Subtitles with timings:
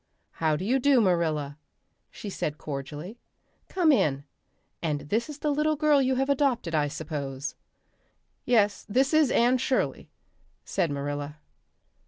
[0.31, 1.59] "How do you do, Marilla?"
[2.09, 3.19] she said cordially.
[3.69, 4.23] "Come in.
[4.81, 7.53] And this is the little girl you have adopted, I suppose?"
[8.43, 10.09] "Yes, this is Anne Shirley,"
[10.65, 11.37] said Marilla.